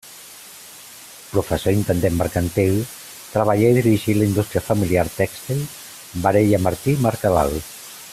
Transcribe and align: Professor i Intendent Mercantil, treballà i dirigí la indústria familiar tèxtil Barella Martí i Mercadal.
Professor 1.33 1.73
i 1.75 1.77
Intendent 1.79 2.15
Mercantil, 2.21 2.79
treballà 3.35 3.67
i 3.73 3.77
dirigí 3.79 4.15
la 4.21 4.29
indústria 4.31 4.63
familiar 4.71 5.05
tèxtil 5.19 5.63
Barella 6.25 6.63
Martí 6.69 6.97
i 6.99 7.03
Mercadal. 7.09 7.55